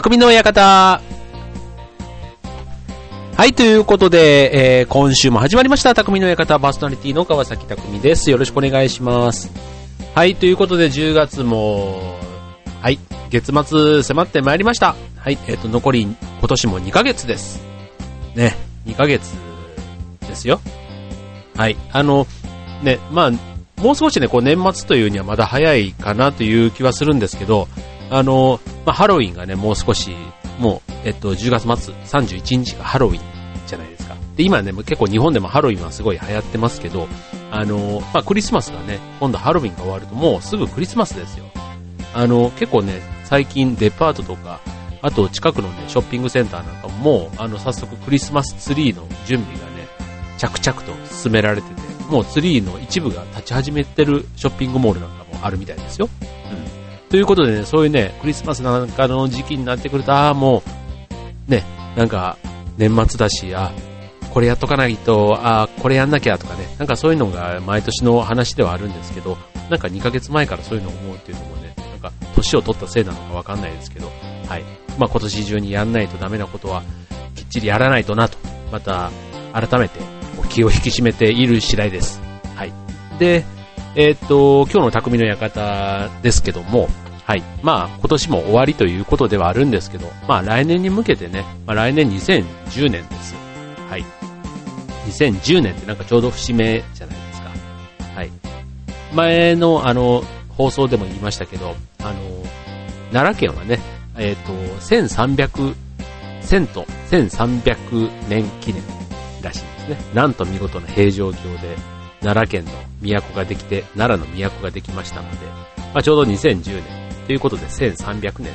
[0.00, 1.00] 匠の館。
[3.36, 8.30] はい、ということで、えー、今週も始まりました、匠の館パーソナリティの川崎匠です。
[8.30, 9.50] よろしくお願いします。
[10.14, 12.16] はい、ということで10月も、
[12.80, 13.00] はい、
[13.30, 14.94] 月末迫ってまいりました。
[15.16, 17.60] はい、えっ、ー、と、残り今年も2ヶ月です。
[18.36, 18.54] ね、
[18.86, 19.32] 2ヶ月
[20.28, 20.60] ですよ。
[21.56, 22.28] はい、あの、
[22.84, 27.66] ね、まあ、もう少しね、こう年末というにはまだ早いかなという気はするんですけど、
[28.10, 30.14] あの、まあ、ハロウィンがね、もう少し、
[30.58, 33.20] もう、えっと、10月末、31日がハロウィン
[33.66, 34.16] じゃないですか。
[34.36, 37.06] で、今ね、結構日本でもハロウィンはすごい流行ってますけど、
[37.50, 41.44] あの、まあ、クリスマスがね、今度ハロウィンが終わるともうすぐクリスマスですよ。
[42.14, 44.60] あの、結構ね、最近デパートとか、
[45.00, 49.86] あと近くのね、ショッピングセンターなんかも、あの、早速クリスマスツリーの準備がね、
[50.38, 56.08] 着々と進められてて、もうツリーの一部が立ち始めてるショッピングモールなんかもあるみたいですよ。
[57.10, 60.62] ということでね、そういうね、クリスマスなんかの時期になってくると、ああ、も
[61.48, 61.64] う、ね、
[61.96, 62.36] なんか、
[62.76, 63.72] 年末だし、あ
[64.30, 69.36] これやっとかないと、あこれやんなきゃとかね、なんかそういうのが毎年の話ではあるんですけど、
[69.70, 74.12] なんか2ヶ月前からそういうのを思うっていうのもね、なんか年を取ったせいなのかわかんないですけど、
[74.46, 74.62] はい。
[74.98, 76.82] まあ今年中にやんないとダメなことは、
[77.34, 78.36] きっちりやらないとなと、
[78.70, 79.10] また
[79.52, 79.98] 改めて
[80.50, 82.20] 気を引き締めている次第です。
[82.54, 82.72] はい。
[83.18, 83.44] で、
[84.00, 86.88] えー、っと、今日の匠の館ですけども、
[87.24, 87.42] はい。
[87.64, 93.34] まあ、今年も終わりということではあるんですけど、まあ、来年に向けてね、まあ、来年2010年です。
[93.90, 94.04] はい。
[95.08, 97.50] 2010年ってなんかちょうど節目じゃないですか。
[98.14, 98.30] はい。
[99.12, 102.14] 前の、あの、放送でも言いましたけど、あの、
[103.12, 103.80] 奈良県はね、
[104.16, 105.74] えっ、と、1300、
[106.42, 108.80] 1000と1300年記念
[109.42, 109.96] らしいですね。
[110.14, 115.46] なんと見事な平城京で奈良県の都ができて、奈良の都ができましたので、
[115.94, 116.84] まあ、ちょうど2010年
[117.26, 118.52] ということで1300年というね、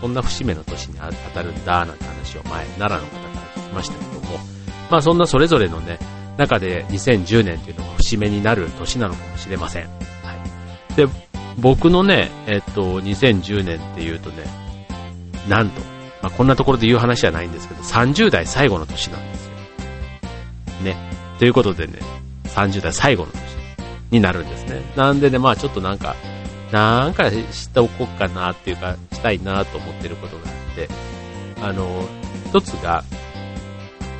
[0.00, 4.38] そんな節目の年に当たるんだなんて話を前、奈良の方から聞きましたけども、
[4.90, 5.98] まあそんなそれぞれのね、
[6.36, 9.84] 中で2010年というのが節目になる年なのかもしれません。
[9.84, 9.88] は
[10.90, 10.94] い。
[10.94, 11.06] で、
[11.58, 14.44] 僕のね、えっと、2010年っていうとね、
[15.48, 15.80] なんと、
[16.22, 19.52] まあこんなところで言う話じゃないんですけど、30代最後の年なんですよ。
[20.84, 20.96] ね。
[21.38, 22.00] ということでね、
[22.66, 23.40] 30代最後の年
[24.10, 24.82] になるんですね。
[24.96, 26.16] なんでね、まあちょっとなんか、
[26.72, 30.88] なんかしておこうかなっていうか、したいなと思ってることがあって、
[31.62, 32.08] あの、
[32.46, 33.04] 一つが、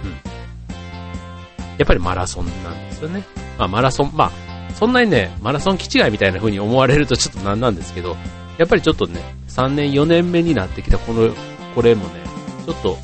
[0.04, 0.10] うん。
[0.10, 3.24] やっぱりマラソンなんですよね。
[3.58, 8.16] まあマラソン、まあ、そんなにね、マラソン気違いみたいな風に思われるとちょっとなんなんですけど、
[8.58, 11.32] やっぱりちょっとね、3年4年目になってきたこの、
[11.74, 12.22] これもね、
[12.64, 12.98] ちょっと、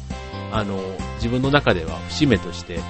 [0.53, 0.81] あの、
[1.16, 2.81] 自分の中では節目として、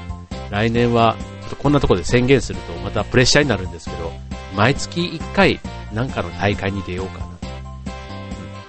[0.50, 1.16] 来年は、
[1.58, 4.12] こんなところで宣言するとまたプレッシャーになるんですけど、
[4.56, 5.60] 毎月1回
[5.92, 7.26] なんかの大会に出ようかな。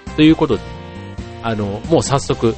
[0.09, 0.63] うん、ということで、
[1.43, 2.55] あの、もう早速、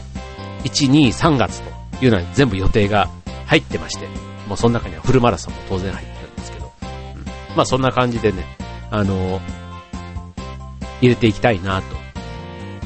[0.64, 3.10] 1、2、3月というのは全部予定が
[3.46, 4.08] 入ってまして、
[4.48, 6.86] もうその中にはフルマラソンも当然入ってるんですけど、う
[7.54, 8.44] ん、まあそんな感じでね、
[8.90, 9.42] あの、
[11.02, 11.96] 入れていきたいなと。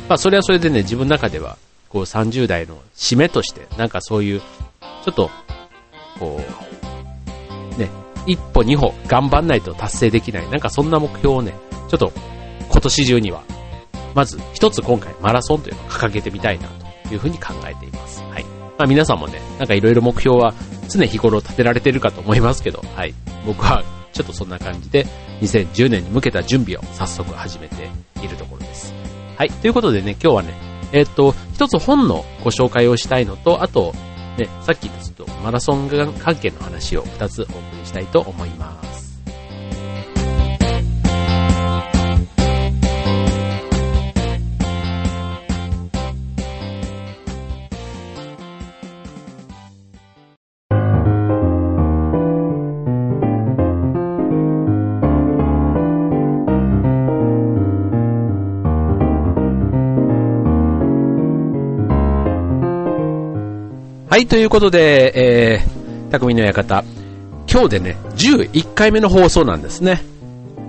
[0.09, 1.57] まあそれはそれでね、自分の中では、
[1.89, 5.29] こう30代の締めとして、なんかそういう、ちょっと
[6.21, 6.70] こう、
[8.25, 10.49] 一歩二歩頑張んないと達成できない。
[10.49, 11.53] なんかそんな目標をね、
[11.89, 12.11] ちょっと
[12.69, 13.43] 今年中には、
[14.13, 16.67] まず一つ今回マラソンというのを掲げてみたいな
[17.07, 18.23] というふうに考えています。
[18.23, 18.45] はい。
[18.77, 20.53] まあ皆さんもね、なんかいろいろ目標は
[20.89, 23.13] 常日頃立てられてるかと思いますけど、はい。
[23.45, 23.83] 僕は
[24.13, 25.05] ちょっとそんな感じで
[25.41, 27.89] 2010年に向けた準備を早速始めて
[28.21, 28.93] いるところです。
[29.37, 29.49] はい。
[29.49, 30.53] ということでね、今日はね、
[30.91, 33.93] えっ、と、一つ本のご紹介をしたいのと、あと、
[34.37, 38.90] ね、さっきちょっとマラソン関係の話を2つお送りしたいと思います。
[64.11, 65.13] はい、ということで、
[65.55, 66.83] えー、匠の館。
[67.49, 70.01] 今日でね、11回目の放送なんですね。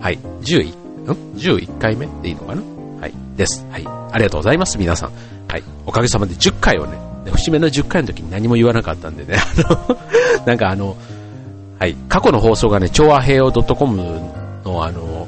[0.00, 2.62] はい、11、ん ?11 回目でいいのかな？
[3.00, 3.66] はい、です。
[3.68, 5.12] はい、ありがとうございます、皆さん。
[5.48, 6.96] はい、おかげさまで10回をね、
[7.32, 9.34] 節目の10回の時に何も言わなかったんでね、
[9.66, 9.98] あの、
[10.46, 10.96] なんかあの、
[11.80, 13.96] はい、過去の放送がね、超和平洋 .com
[14.64, 15.26] のあの、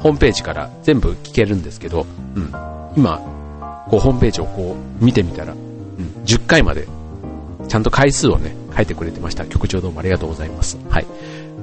[0.00, 2.52] ホームページから全部聞けるんですけど、うん、
[2.94, 3.22] 今、
[3.88, 6.86] こうホームページをこう見てみたら、うん、10回まで
[7.68, 9.44] ちゃんと回数をね、書いてくれてました。
[9.46, 10.78] 局長どうもありがとうございます。
[10.88, 11.06] はい。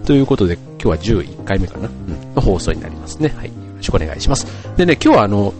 [0.05, 3.29] ということで、今日は11回目かな、うん、の放送になりますね。
[3.29, 3.47] はい。
[3.47, 4.45] よろしくお願いします。
[4.77, 5.53] でね、今日はあの、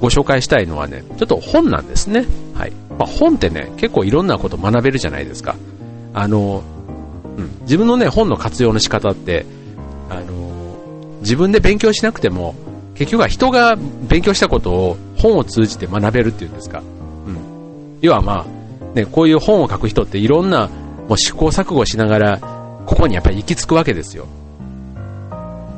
[0.00, 2.26] ご紹介したいのはね、ちょっと本なんですね。
[2.54, 2.72] はい。
[2.98, 5.56] まあ、本ってね、結構いろんなこと学べるじゃないですか。
[6.12, 6.62] あの、
[7.36, 9.46] うん、自分のね、本の活用の仕方って、
[10.10, 12.54] あの、自分で勉強しなくても、
[12.94, 13.76] 結局は人が
[14.08, 16.80] 勉強したことを本を通じて学べるっていうんですか。
[16.80, 16.82] う
[17.30, 17.98] ん。
[18.00, 18.46] 要はまあ、
[18.94, 20.68] ね、こういう本を書く人っていろんな
[21.08, 22.38] もう試行錯誤しながら、
[22.86, 24.26] ここにやっぱり行き着くわけですよ。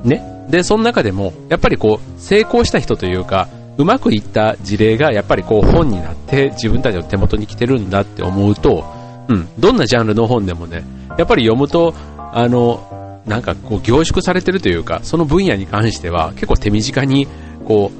[0.04, 0.22] ね。
[0.48, 3.48] で、その中でも、やっぱりこう、成功した人というか、
[3.78, 8.86] うまくいった事例がやっぱりこう本になって自分たちの手元に来てるんだって思うと、
[9.28, 10.82] うん、どんなジャンルの本でもね、
[11.18, 11.94] やっぱり読むと、
[12.32, 17.26] あの、なんかこう凝縮されてるというか、その分野に関しては結構手短に
[17.66, 17.90] こ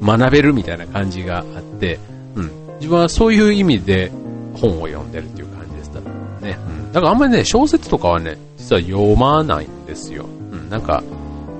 [0.00, 1.98] う学べるみたいな感じがあって、
[2.36, 4.12] うん、自分はそういう意味で
[4.54, 6.00] 本を読んでるっていう感じでした
[6.44, 6.58] ね。
[6.68, 10.26] うん、だからあんまりね、小説とかはね、実は読まないんですよ。
[10.52, 11.02] うん、なんか、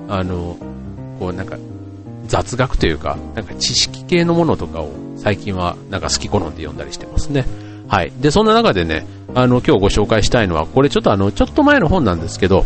[0.07, 0.57] あの、
[1.19, 1.57] こうなんか
[2.27, 7.45] 雑学というか、なんか知識系のものとかを最近はなんか好き好んで読んだりしてますね。
[7.87, 8.11] はい。
[8.19, 12.65] で、そんな中でね、あの、今日ご紹介したいのは、これちょっとあの、ちょっと前の本なんですけど、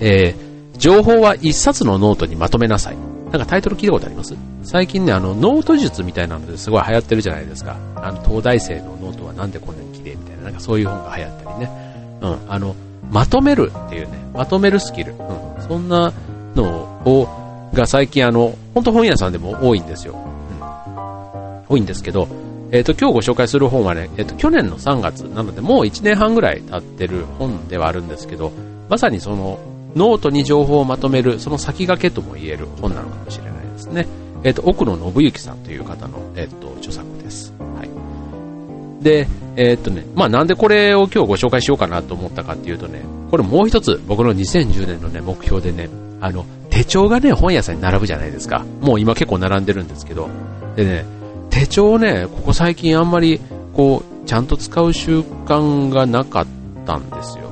[0.00, 3.13] えー、情報は一冊のノートにまとめなさい。
[3.34, 4.36] なんかタイトル聞いたことあります？
[4.62, 7.76] 最近ね、あの、ノート術みたいなのですごい流行ってるじゃないですか。
[7.96, 12.18] あの、東大生のノートはなんでこんなに綺麗みたいな、なんかそういう本が流行ったりね。
[12.20, 12.76] うん、あの、
[13.10, 15.14] まとめるっていうね、まとめるスキル。
[15.14, 16.12] うん、そんな
[16.54, 16.64] の
[17.04, 20.14] を、が最近あの、本当本屋さんでも多いんですよ。
[20.14, 21.66] うん。
[21.68, 22.28] 多いんですけど、
[22.70, 28.52] えっ、ー、と、今日ご紹介する本はね、えっ、ー、と、去年の3月なので、もう1年半ぐらい経ってる本ではあるんですけど、
[28.88, 29.58] まさにその、
[29.94, 34.06] ノートに情報をまとめる、その先駆けとも言える本なのかもしれないですね。
[34.42, 37.52] えっ、と、奥野信之さんという方の、えっ、と、著作です。
[37.76, 39.04] はい。
[39.04, 39.26] で、
[39.56, 45.88] えっ、とね、まあなんでこれを今日ご紹介しようかなと思ったかっていうとね、これもう一つ僕の2010年のね、目標でね、
[46.20, 48.64] あの、手帳がね、本屋さんに並ぶじゃないですか。
[48.80, 50.28] もう今結構並んでるんですけど。
[50.76, 51.04] でね、
[51.50, 53.40] 手帳をね、ここ最近あんまり、
[53.72, 56.46] こう、ちゃんと使う習慣がなかっ
[56.84, 57.43] たんですよ。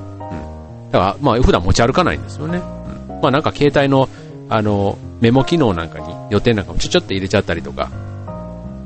[0.92, 2.58] だから、まあ、普段持ち歩かないんですよね。
[2.58, 3.20] うん。
[3.22, 4.08] まあ、なんか携帯の、
[4.48, 7.90] あの、メモ機能なんかに、予定なんかもちょちょっと入れちゃったりとか、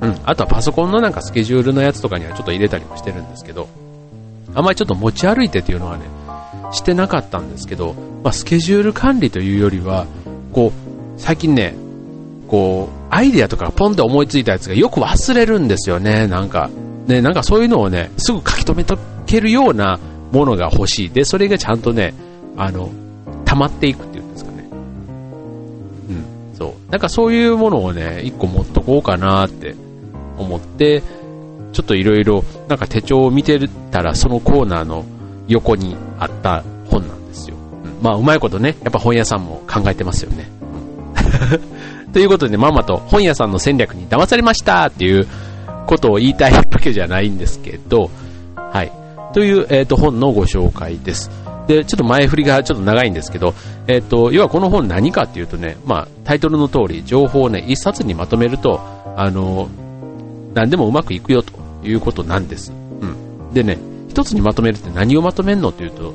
[0.00, 0.16] うん。
[0.24, 3.68] あとはパソコンのなんかスケジュールのやつとかにはちょっと入れたりもしてるんですけど、
[4.54, 6.04] あんまりちょっと持ち歩いてっていうのはね、
[6.72, 10.06] してなかったんですけど、まあ、スケジュール管理というよりは、
[10.52, 11.74] こう、最近ね、
[12.48, 16.70] こう、アイデアとかポンって思いついたやつがよく忘れるんですよね、なんか。
[17.06, 19.98] ね、なんかそういうのをね、すぐ書き留めとけるような
[20.32, 21.10] ものが欲しい。
[21.10, 22.14] で、それがちゃんとね、
[22.56, 22.90] あの、
[23.44, 24.68] 溜まっていくっていうんですかね。
[24.70, 26.90] うん、そう。
[26.90, 29.74] なんかそういうものをね、一個持っとこうかなって
[30.38, 31.02] 思って、
[31.72, 33.58] ちょっといろいろ、なんか手帳を見て
[33.90, 35.04] たら、そのコーナーの
[35.48, 37.56] 横にあった本なんですよ。
[37.84, 40.50] うん、まあ、うまいことね、やっぱ本屋さんも考えてますよね。
[40.50, 40.56] うん
[42.12, 45.26] ということで、まんまと本屋さんの戦略に騙されましたっていう
[45.86, 48.10] ことを言いたいわけじゃないんですけど、
[49.36, 51.30] という、えっ、ー、と、本のご紹介です。
[51.66, 53.52] で、ちょっと前振りがちょっと長いんですけど、
[53.86, 58.80] えっ、ー、と、要はこの本何かっていうとね、まあ、タイトルの通り、情報をね、一冊にまとめると、
[59.14, 59.68] あの、
[60.54, 61.52] 何でもうまくいくよと
[61.84, 62.72] いうことなんです。
[62.72, 63.52] うん。
[63.52, 63.76] でね、
[64.08, 66.14] 一つにまとめるって何をまとめるのっていうと、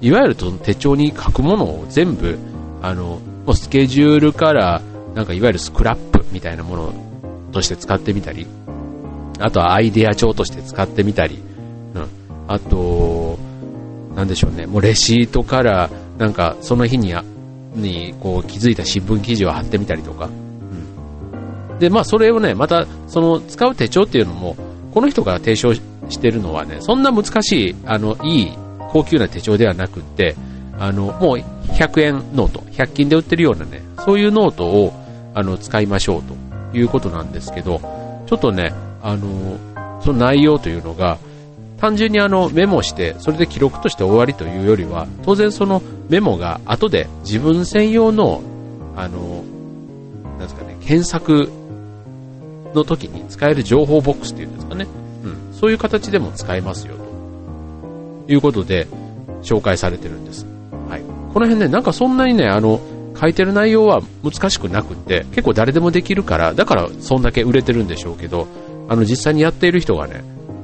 [0.00, 2.38] いわゆる手帳に書くものを全部、
[2.80, 4.80] あの、もうスケジュールから、
[5.14, 6.94] なんかいわゆるスクラップみたいなもの
[7.52, 8.46] として使ってみたり、
[9.40, 11.42] あとはアイデア帳として使ってみたり、
[11.94, 13.38] うん、あと、
[14.14, 17.14] なんでしょうね、もうレシートから、なんかその日に
[17.74, 24.56] にこう気づいた新聞記事を貼ってみたりとか、うん、で、まあそれをね、またその使う手帳っていうのも、
[24.92, 25.80] この人が提唱し
[26.20, 28.52] てるのはね、そんな難しい、あの、いい
[28.90, 30.36] 高級な手帳ではなくって、
[30.78, 34.92] あの、もう100円ノート、100均で売ってるようなね、そういうノートを
[35.34, 37.80] あの、使いましょうということなんですけど、
[38.26, 38.72] ちょっとね、
[39.02, 39.58] あの、
[40.02, 41.18] その内容というのが、
[41.82, 48.40] 単純にあのメモして、それで記録として終わりというよりは、当然そのメモが後で自分専用の、
[48.94, 49.42] あの、
[50.22, 51.50] なんですかね、検索
[52.72, 54.86] の時に使える情報ボックスっていうんですかね。
[55.24, 55.54] うん。
[55.58, 56.94] そういう形でも使えますよ、
[58.28, 58.86] ということで、
[59.42, 60.46] 紹介されてるんです。
[60.88, 61.00] はい。
[61.34, 62.80] この辺ね、なんかそんなにね、あの、
[63.20, 68.46] 書いてる内容は難しくなくって、結構誰でもできるから、だからそんだけ売れてるんでしょうけど、
[68.88, 70.22] あの実際にやっている人がね、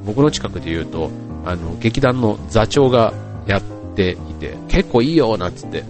[0.09, 1.11] 僕の近くで言うと、
[1.45, 3.13] あの劇団の座長が
[3.47, 3.63] やっ
[3.95, 5.85] ていて、結構いいよなんつって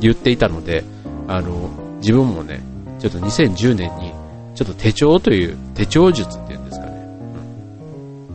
[0.00, 0.82] 言っていたので、
[1.28, 2.60] あの自分もね、
[2.98, 4.12] ちょっと2010年に
[4.56, 6.92] ちょっと手帳という手帳術っていうんですかね、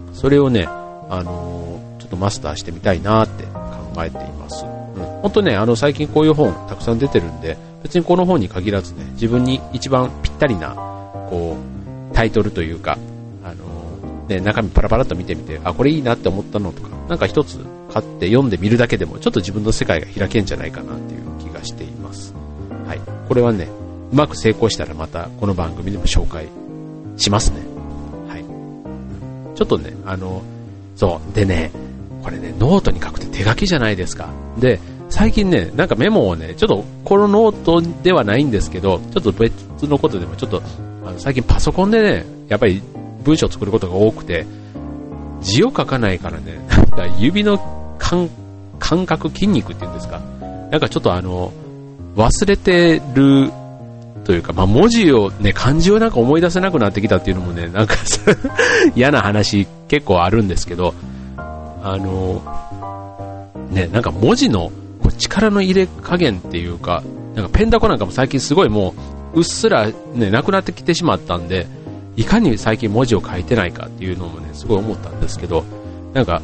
[0.08, 4.64] うん、それをね、あのちょっとマスターしてみたいなって考えています。
[4.64, 10.76] うん、本当ね、あの最近こういう本たくさん出てるんで、別にこの本に限らずね、自分に一番ぴったりな、
[11.30, 12.98] こう、タイトルというか、
[14.28, 17.60] ね、中身パラパラっと見てみて、あ、これいいなって思ったのとか、なんか一つ
[17.92, 22.34] 買って読んでみるだけでも、ちょっと自分の世界が開けんじゃないかなっていう気がしています。
[22.88, 23.02] はい。
[23.28, 23.68] これはね、
[24.12, 26.48] うまく成功したらまたこの番組でも紹介
[27.18, 27.60] しますね。
[28.28, 28.44] はい。
[29.56, 30.42] ちょっとね、あの、
[30.96, 31.36] そう。
[31.36, 31.72] でね、
[32.24, 34.30] これね、ノートに書くって手書きじゃないですか。
[34.58, 34.80] で、
[35.10, 39.54] 最近ね、なんかメモをね、ちょっとこのノートではないんですけど、ちょっと別
[39.84, 40.62] のことでもちょっと、
[41.06, 42.82] あの最近パソコンでね、やっぱり
[43.26, 44.46] 文章を作ることが多くて、
[45.42, 47.60] 字を書かないからね、 なんか指の
[47.98, 48.30] 感
[48.80, 50.22] 感覚、筋肉っていうんですか、
[50.72, 51.52] なんかちょっとあの、
[52.16, 53.52] 忘れてる
[54.26, 57.96] というか、まあ、文字をね、漢字をなんか思い出せなくなってきたっていうのもね、なんか
[58.96, 60.94] 嫌な話結構あるんですけど、
[61.38, 62.42] あの、
[63.70, 67.04] ね、なんか文字のこう力の入れ加減っていうか、
[67.36, 68.96] なんかペンダコなんかも最近すごいも
[69.34, 71.68] う、うっすらね、なくなってきてしまったんで、
[72.16, 75.64] いかに最近文字を書いてないかっていうのもね、すごい思ったんですけど、
[76.14, 76.42] なんか、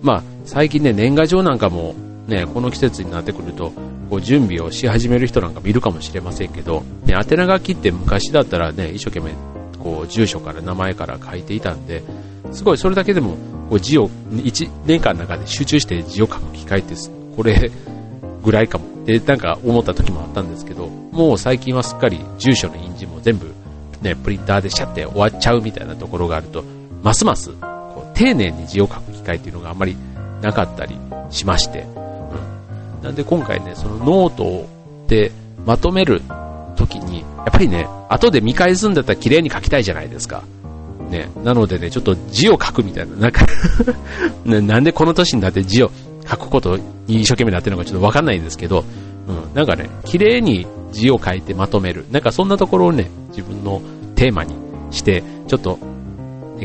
[0.00, 1.94] まあ、最近ね、年賀状なんかも
[2.26, 3.72] ね、この季節になってくると、
[4.10, 9.32] こう準備をし始める人なんか見るかもしれませんけど、ね、宛名書きって昔だったらね、一生懸命、
[9.78, 12.02] こう、住所から名前から書いていたんで、
[12.52, 13.36] すごいそれだけでも、
[13.70, 16.94] こう字を、1年間の中で集中して字を書く機会って、
[17.36, 17.70] これ
[18.44, 18.92] ぐらいかも。
[19.02, 23.51] ってなんか思った時もあったんですけど、もう最近はすっかり住所の印字も全部
[24.02, 26.64] ね、プリンターでシャって終わっちゃうみたいなところがあると、
[27.02, 29.96] ますますこう丁寧に字を書く機会っていうのがあんまり
[30.40, 30.96] なかったり
[31.30, 33.04] しまして、うん。
[33.04, 34.66] なんで今回ね、そのノート
[35.08, 35.32] で
[35.64, 36.20] まとめる
[36.76, 40.42] 時に、やっぱりね、後で見返すんだったら綺麗に書きたいじゃないですか。
[41.10, 43.46] ね、なのでね、ちょっと字を書くみたいな、なんか
[44.44, 45.90] ね、なんでこの年になって字を
[46.28, 48.84] 書くことに一生懸命なってるのかちょっとわかんないんですけど、
[49.26, 52.04] うん、なんかね、綺麗に字を書いてまとめる。
[52.10, 53.80] なんかそんなところをね、自分の
[54.14, 54.54] テーマに
[54.90, 55.78] して、ちょっと、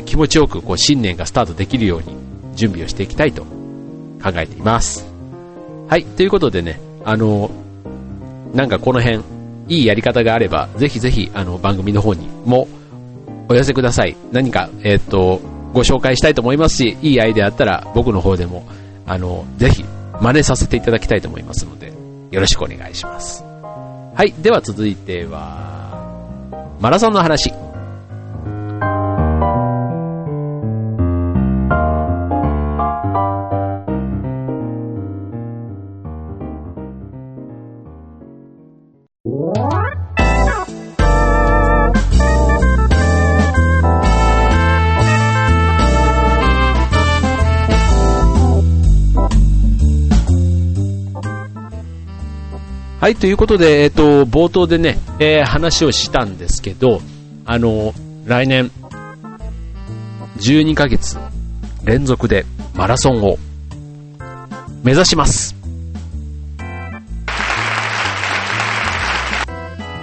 [0.04, 2.16] 気持ちよくこう新年がスタートできるように
[2.54, 5.06] 準備をしていきたいと考えています。
[5.88, 7.50] はい、ということでね、あの、
[8.54, 9.22] なんかこの辺、
[9.68, 12.68] いいやり方があれば、ぜひぜひ、あの、番組の方にも
[13.48, 14.16] お寄せください。
[14.32, 15.40] 何か、えっ、と、
[15.72, 18.66] ご紹介したいと思いますし、いいアイデアあったら僕の方でも、
[19.06, 19.84] あの、ぜひ
[20.20, 21.92] 真似させていただきたいと思いますので、
[22.30, 23.42] よろしくお願いします。
[23.42, 27.52] はい、では続いては、マラソンの話。
[53.08, 57.00] はい、ということで、えっ、と、冒頭でね、えー、話をしたんですけど、
[57.46, 57.94] あの、
[58.26, 58.70] 来年、
[60.36, 61.16] 12ヶ月
[61.84, 63.38] 連続でマラソンを
[64.84, 65.56] 目指します。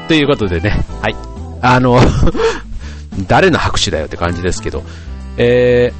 [0.08, 1.16] ということでね、はい。
[1.62, 2.00] あの
[3.28, 4.84] 誰の拍手だよって感じですけど、
[5.38, 5.94] え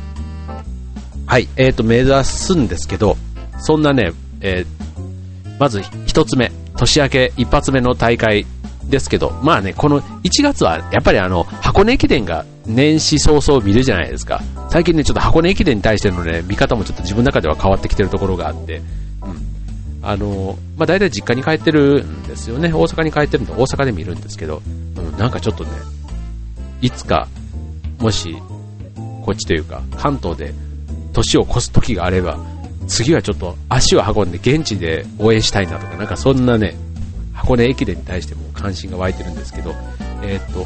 [1.28, 3.16] ー、はい、えっ、ー、と、目指すんですけど、
[3.60, 8.46] そんなね、えー、まず一つ目、年明け一発目の大会
[8.90, 14.42] ですけど、まあね、この1月はやっぱりあの、箱根駅伝が年始早々見るじゃないですか。
[14.70, 18.86] 最近ね、ちょっと箱根駅伝に対してのね、見方もちょっと自分の中では変わってきてるところがあって、うん。
[20.04, 22.74] あの、まあ大体実家に帰ってるんですよね。
[22.74, 24.62] 大阪に帰ってるんで大阪で見るんですけど、
[24.98, 25.72] うん、なんかちょっとね、
[26.82, 27.28] いつか、
[28.00, 28.38] もし、
[29.24, 30.54] こっちというか、関東で
[31.14, 32.38] 年を越す時があれば、
[32.88, 36.76] 次はちょっと足を運んで現地で応援したいなとか、なんかそんなね、
[37.34, 39.74] 箱根駅伝に対しても関心が湧いてるんですけど、
[40.24, 40.66] えー、っと、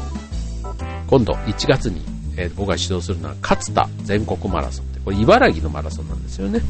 [1.08, 2.02] 今度1月に、
[2.36, 6.60] えー、僕が指導するのは勝田全国マラソンって、これ茨城のマラソンなんですよね。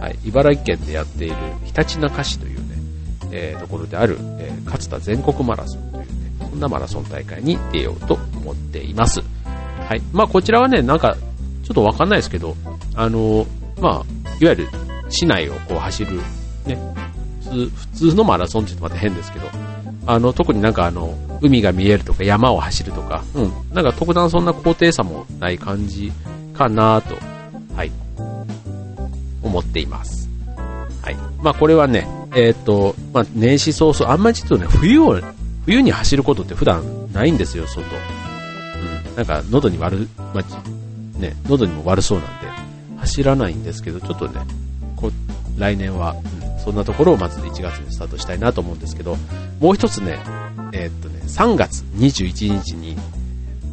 [0.00, 2.62] はい、茨城県でやっているひたちなか市というね、
[3.30, 6.06] えー、ところである、えー、勝田全国マラソンというね、
[6.50, 9.20] そんなマラソン大会に出ようと思っています。
[9.88, 10.02] はい。
[10.12, 11.16] まあこちらはね、なんか、
[11.62, 12.56] ちょっとわかんないですけど、
[12.94, 13.46] あの
[13.80, 14.68] まあ、いわゆる
[15.12, 16.16] 市内をこう走る、
[16.66, 16.76] ね、
[17.44, 19.46] 普通のマラソンって言うとまた変ですけど、
[20.06, 26.12] あの、特になんかあの、海が見えるとか山を走るとか、うん、なんか特段そんな高低差もない感じ
[26.54, 27.16] かなと、
[27.74, 27.92] はい、
[29.42, 30.28] 思っています。
[31.02, 31.16] はい。
[31.42, 35.20] まあこれはね、えー、っと、まあ年始早々、あんまりちょっとね、冬を、
[35.66, 37.84] 冬に走ることって普段ないんですよ、外。
[37.84, 39.16] うん。
[39.16, 42.46] なんか喉に悪、まあ、ね、喉にも悪そうなんで、
[42.98, 44.40] 走らないんですけど、ちょっとね、
[45.58, 46.16] 来年は、
[46.56, 49.16] うん、そんなところをまず1月にスタートしたいなと思うんですけど、
[49.60, 50.18] もう一つね、
[50.72, 52.96] えー、っとね、3月21日に、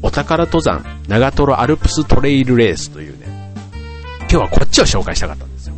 [0.02, 3.28] お宝登山長瀞アルプストレイルレースというね、
[4.22, 5.76] 今日はこっちを紹介したかったんですよ。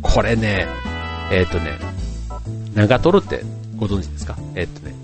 [0.00, 0.66] これね、
[1.30, 1.78] えっ、とね、
[2.74, 3.42] 長瀞って
[3.76, 4.36] ご存知ですか？
[4.54, 4.94] えっ、とね、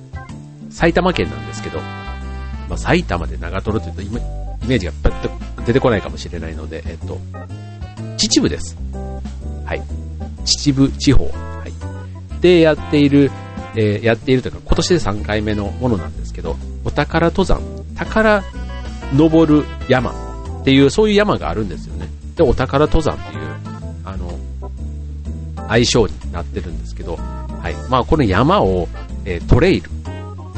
[0.71, 5.23] 埼玉県なんですけど、まあ、埼玉で長瀞って言うとイメージがパッ
[5.57, 7.19] と出てこないかもしれないので、えっ、と、
[8.17, 8.77] 秩父です。
[9.65, 9.83] はい。
[10.45, 11.25] 秩父地方。
[11.25, 12.41] はい。
[12.41, 13.31] でやっている、
[13.77, 17.61] えー、やっているというか、今年で3回目のものなんですけど、お宝登山、
[17.95, 18.43] 宝
[19.15, 20.11] 登る山
[20.61, 22.09] っていう、そういう山があるんですよね。
[22.37, 23.41] で、お宝登山っていう、
[24.05, 24.39] あの、
[25.69, 27.75] 愛称になってるんですけど、はい。
[27.91, 28.89] まあ、この山を、
[29.25, 29.91] えー、トレイル、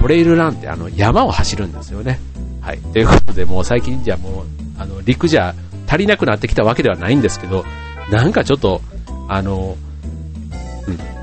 [0.00, 2.20] トレイルランってあの山を走るんですよね。
[2.60, 2.78] はい。
[2.78, 4.44] ということで、もう最近じゃもう、
[4.78, 5.54] あの、陸じゃ
[5.88, 7.64] 足りなくなってきたわけではないんですけど、
[8.10, 8.80] なんかちょっと、
[9.34, 9.78] あの、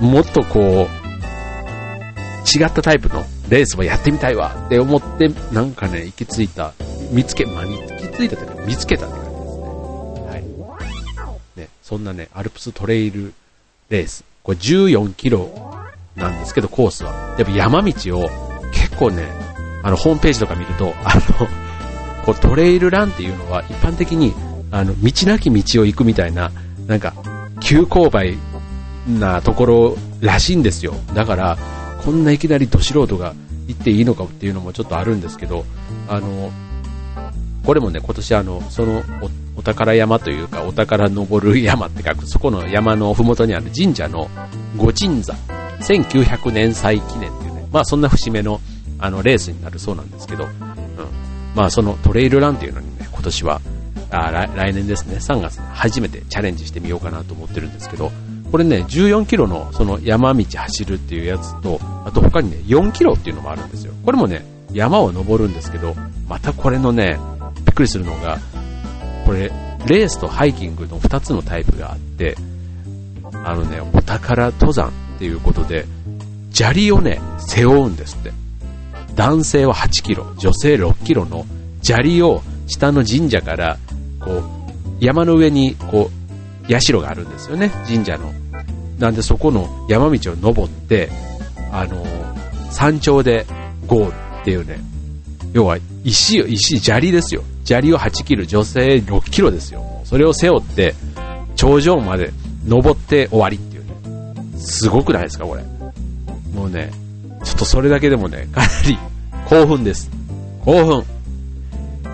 [0.02, 1.00] うん、もっとこう、
[2.58, 6.74] 違ったタイプのレースをやってみたいわって思って、なんかね、行き着いた、
[7.12, 9.64] 見つけ、まあ、見ついたというか、見つけたって感じですね。
[10.26, 10.38] は
[11.56, 11.60] い。
[11.60, 13.32] ね、そんなね、アルプストレイル
[13.90, 14.24] レース。
[14.42, 15.52] これ14キロ
[16.16, 17.36] なんですけど、コースは。
[17.38, 18.30] やっぱ山道を
[18.72, 19.28] 結構ね、
[19.84, 21.48] あの、ホームページとか見ると、あの、
[22.26, 24.34] こうトレイルランっていうのは一般的に、
[24.72, 26.52] あの、道なき道を行くみたいな、
[26.88, 27.14] なんか、
[27.60, 28.38] 急勾配
[29.08, 30.94] なところらしいんですよ。
[31.14, 31.58] だから、
[32.04, 33.34] こんないきなりど素人が
[33.68, 35.66] 行っていいのかっていうのもちょっとあるんですけど、
[36.08, 36.52] あの、
[37.66, 39.04] これもね、今年あの、その
[39.56, 44.30] お宝山というか、お宝登る山って書く、そこの山のふもとにある神社の
[44.78, 45.36] 御鎮座、
[45.82, 48.60] 1900年祭記念っていうね、まあそんな節目の
[48.98, 50.52] あのレースになるそうなんですけど、うん。
[51.56, 53.62] まあそのトレイルランっていうのにね、今年は、
[54.12, 58.12] あ来来年ですね、3月初めてチャレンジしてみようかなと思ってるんですけど、
[58.52, 63.94] これね、14キロのその山道走るっていうやつと、あと他にね、4キロっていうのもあるんですよ。
[64.04, 65.96] これもね、山を登るんですけど、
[66.28, 67.20] またこれのね、
[67.66, 68.40] びっくりするのが、
[69.26, 69.52] これ、
[69.86, 72.36] レースとハイキングの2つのタイプがあって、
[73.46, 75.86] あのね、お宝登山っていうことで、
[76.52, 78.32] 砂利をね、背負うんですって。
[79.16, 81.46] 男性は8キロ、女性6キロの
[81.82, 83.78] 砂利を下の神社から、
[84.20, 84.44] こう、
[85.00, 86.10] 山の上に、こ
[86.68, 88.34] う、社があるんですよね、神社の。
[89.00, 91.10] なんでそこの山道を登って、
[91.72, 92.06] あの
[92.72, 93.46] 山頂で
[93.88, 94.80] ゴールっていうね、
[95.54, 97.44] 要は石を、石、砂利ですよ。
[97.64, 100.02] 砂利を8キロ、女性6キロですよ。
[100.04, 100.96] それを背負って、
[101.56, 102.32] 頂上まで
[102.66, 104.60] 登って終わりっていうね。
[104.60, 105.64] すごくないですか、これ。
[106.54, 106.92] もうね、
[107.44, 108.98] ちょっとそれだけでもね、かなり
[109.50, 110.10] 興奮です。
[110.66, 111.04] 興奮。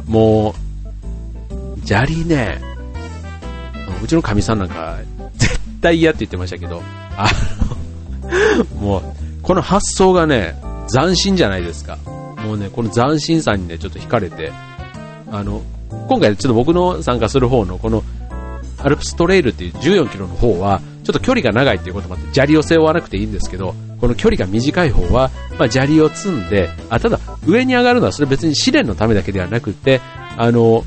[0.08, 0.65] もう、
[1.86, 2.60] 砂利ね、
[4.04, 4.98] うちのかみさんなんか、
[5.38, 6.82] 絶対嫌って言ってましたけど、
[7.16, 7.30] あ
[8.74, 9.04] の、もう、
[9.44, 10.56] この発想がね、
[10.92, 11.98] 斬新じゃないですか。
[12.44, 14.52] もうね、この斬新さんにね、ちょっと惹かれて、
[15.32, 15.62] あの、
[16.08, 18.04] 今回ちょっと僕の参加する方のこの
[18.80, 30.02] アルプストレイルっていう14キロの方は、ちょっと距離が長いっていうこともあって、砂利を背負わなくていいんですけど、この距離が短い方は、まあ、砂利を積んで、あ、ただ、上に上がるのはそれ別に試練のためだけではなくて、
[30.38, 30.84] あの、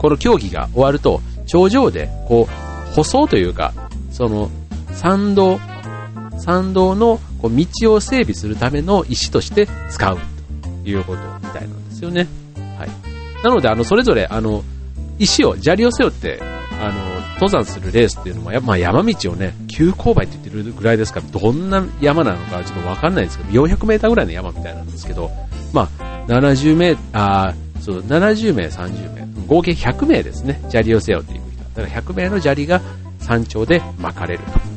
[0.00, 3.74] この競技が終わると、頂上で、こう、舗装というか、
[4.10, 4.50] その、
[4.92, 5.60] 参道、
[6.38, 10.18] 参道のこう道を整備するための石として使う
[10.84, 12.26] ということみたいなんですよね。
[12.78, 12.88] はい。
[13.44, 14.64] なので、あの、それぞれ、あの、
[15.18, 16.40] 石を、砂利を背負って、
[16.80, 25.30] あの、登山するレースっていうのも、やまあ、山道をね、急勾配って言ってるぐらいですから、どんな山なのかちょっとわかんないですけど、400メーターぐらいの山みたいなんですけど、
[25.74, 31.64] まあ、70名、あそう、70名、30名、合計100名ですね、砂利を背負っていく人。
[31.82, 32.80] だから100名の砂利が
[33.20, 34.70] 山頂で巻かれると。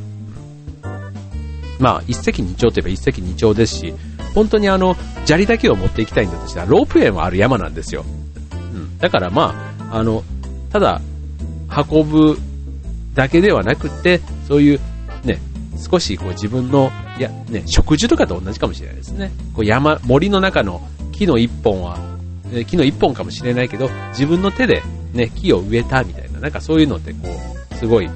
[1.78, 3.94] まあ、一石二鳥といえば一石二鳥ですし、
[4.34, 8.04] 本当にあの、砂利だけを持っていきたいんだとしたら、ロープウェイもある山なんですよ。
[8.52, 8.98] うん。
[8.98, 10.24] だからまあ、あの、
[10.70, 11.00] ただ、
[11.90, 12.38] 運ぶ
[13.14, 14.80] だけではなくて、そういう、
[15.24, 15.40] ね、
[15.76, 19.30] 少しこう自分の、いや、ね、植樹とかと同じかもしれないですね。
[19.54, 20.80] こう山、森の中の
[21.12, 21.98] 木の一本は、
[22.52, 27.18] え木の一本かもしれないけど、自分の手でね、木を植えたみたいな、なんかそういうのってこ
[27.70, 28.10] う、すごい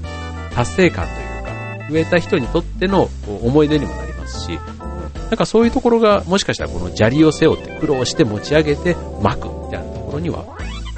[0.55, 4.59] 達成感というか植えた人にとっての思い出にもなりますし、
[5.31, 10.45] なんかそういうところが、もしかしたらこの砂利を背負って苦労して持ち上げて巻くみたいなところには、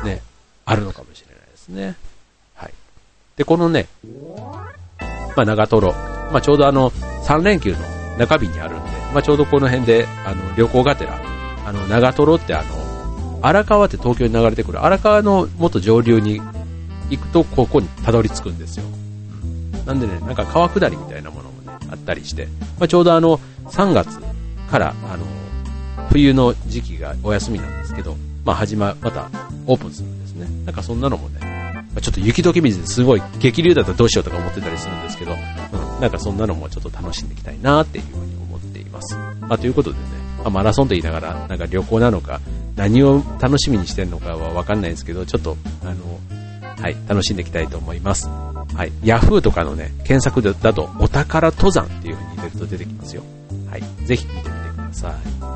[0.04, 0.20] ね、
[0.64, 1.96] あるのかもしれないですね。
[2.54, 2.72] はい。
[3.36, 3.86] で、このね、
[5.36, 5.92] まあ、長瀞、
[6.32, 7.78] まあ、ちょうどあの、3連休の
[8.18, 11.20] 中日にあるんで、まあ、ちょうどこの辺で、あの、旅行がてら、
[11.66, 12.89] あの、長瀞ってあの、
[13.42, 16.40] 荒川って東京に流れてくる荒川の元上流に
[17.10, 18.84] 行くと、ここにたどり着くんですよ。
[19.86, 22.46] なんでね、なんか川下りみたいなものもね、あったりして、
[22.78, 24.18] まあ、ちょうどあの、3月
[24.70, 25.24] から、あの、
[26.10, 29.30] 冬の時期がお休みなんですけど、まあ始ま、また
[29.66, 30.46] オープンするんですね。
[30.64, 31.50] なんかそんなのもね
[31.94, 35.34] ま、ちょっと雪解け水ですごい激流だったらどうしようとか思ってたりするんですけど、う
[35.98, 39.16] ん、なんかそんなのもちょっと楽しんでいきたいなっていうふうに思っています。
[39.40, 40.02] まあということでね、
[40.44, 42.40] あ、マラソンと言いながら、なんか旅行なのか、
[42.76, 45.94] 何を楽しみにしてるのかはわかんないんですけど、ちょっと、あの、
[46.80, 48.26] はい、楽しんでいきたいと思います。
[48.28, 53.22] はい、Yahoo とかのね、検索だと、お宝登山っていう風に入れると出てきますよ。
[53.70, 55.49] はい、ぜひ見てみてください。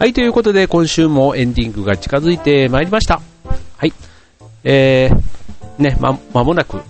[0.00, 3.20] はい、ということで今週もエンディングが近づいてまいりました。
[3.76, 3.92] はい。
[4.64, 6.80] えー、ね、ま、まもなく、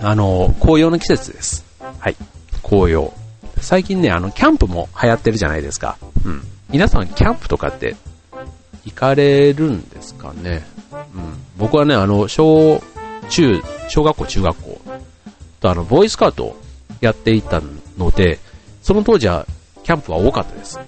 [0.00, 1.64] あの、紅葉の季節です。
[1.98, 2.16] はい。
[2.62, 3.12] 紅葉。
[3.60, 5.98] 最近ね、あの、キャンプも流行ってるじゃないですか。
[6.24, 6.44] うん。
[6.70, 7.96] 皆さん、キャンプとかって
[8.84, 10.64] 行かれるんですかね？
[10.92, 11.34] うん。
[11.58, 12.80] 僕はね、あの、小、
[13.28, 14.80] 中、小学校、中学校
[15.58, 16.56] とあの、ボーイスカートを
[17.00, 17.60] やっていた
[17.98, 18.38] ので、
[18.82, 19.48] その当時は
[19.82, 20.78] キャンプは多かったです。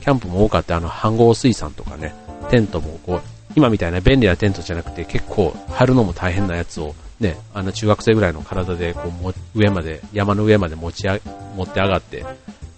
[0.00, 2.14] キャンプも多かった、あの、飯合水産とかね、
[2.50, 3.20] テントもこう、
[3.54, 11.18] 今みたいな便利なテントじゃなくて結構張るのも大変なやつをね、あの中学生ぐらいの体でこう上まで、山の上まで持ちあ
[11.56, 12.24] 持って上がって、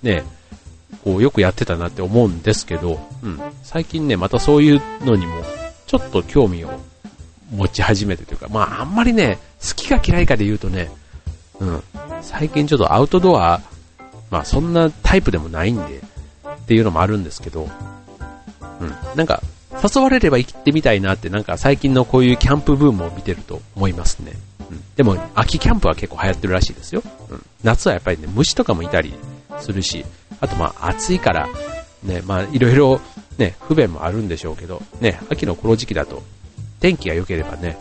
[0.03, 0.22] ね、
[1.03, 5.42] こうよくやってたなって思うんですけど、うん、最近ね、またそういうのにも
[5.87, 6.70] ちょっと興味を
[7.51, 10.90] 持ち始めてというか、まああんまりね、好きか嫌いかで言うとね、
[11.59, 11.83] うん、
[12.22, 13.61] 最近ちょっとアウトドア、
[14.31, 16.01] まあそんなタイプでもないんで、
[16.68, 17.66] っていうのもあるんですけど、
[18.81, 19.16] うん。
[19.16, 19.42] なんか、
[19.83, 24.33] 誘われれば行ってみたいなって、なんか最近のこういうキャンプブームを見てると思いますね。
[24.70, 24.83] うん。
[24.94, 27.02] でも、秋キャンプは結構流行ってるらしいですよ。
[27.31, 27.42] うん。
[27.64, 29.14] 夏はやっぱりね、虫とかもいたり
[29.61, 30.04] するし、
[30.42, 31.48] あとまあ暑いから、
[32.02, 33.00] ね、まあいろいろ
[33.38, 36.22] ね、不便もあるんでしょうけど、ね、秋のこの時期だと、
[36.81, 37.78] 天気が良ければね、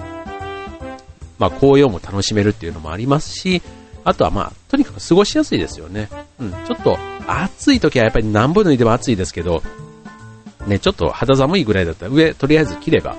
[1.40, 3.62] まあ紅葉も楽しめるっていうのもありますし、
[4.08, 6.08] あとはまあ、とにかく過ごしやすいですよね。
[6.40, 9.62] うん、ちょっと暑い時はやっぱり何分脱いでも暑いですけど、
[10.66, 13.18] ね、ちょっと肌寒いぐらいだったら上とりあえず着れば、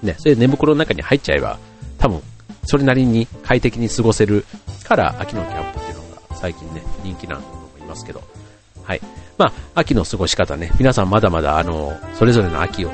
[0.00, 1.58] ね、それで寝袋の中に入っちゃえば、
[1.98, 2.22] 多分、
[2.62, 4.44] それなりに快適に過ごせる
[4.84, 8.22] から秋のキャンプっていうのが最近ね、人気なんだと思いますけど、
[8.84, 9.00] はい。
[9.36, 12.92] まあ、秋の過ごし方ね、皆さんまだまだあの、それぞれの秋を、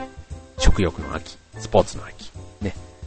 [0.56, 2.32] 食欲の秋、スポーツの秋、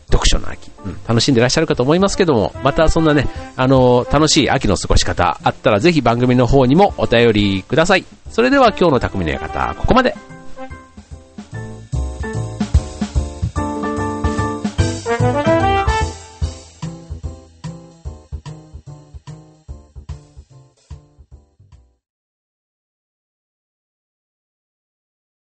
[0.09, 8.05] 読書の秋、うん、楽しんでらっしゃるかと思いますけども、またそんなね、あの、楽しい秋の過ごし方あったらぜひ番組の方にもお便りください。
[8.29, 10.36] それでは今日の匠の館、ここまで。